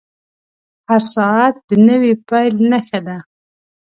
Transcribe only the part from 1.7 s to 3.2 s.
نوې پیل نښه ده.